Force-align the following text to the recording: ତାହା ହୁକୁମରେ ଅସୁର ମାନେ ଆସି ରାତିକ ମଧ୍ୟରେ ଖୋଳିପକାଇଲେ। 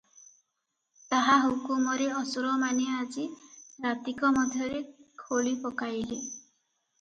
ତାହା 1.15 1.35
ହୁକୁମରେ 1.43 2.07
ଅସୁର 2.21 2.53
ମାନେ 2.61 2.87
ଆସି 3.01 3.27
ରାତିକ 3.85 4.33
ମଧ୍ୟରେ 4.39 4.81
ଖୋଳିପକାଇଲେ। 5.27 6.19